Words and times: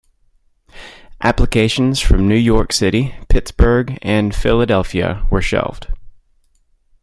Applications 1.21 1.99
from 1.99 2.27
New 2.27 2.33
York 2.35 2.73
City, 2.73 3.13
Pittsburgh 3.29 3.99
and 4.01 4.33
Philadelphia 4.33 5.27
were 5.29 5.43
shelved. 5.43 5.89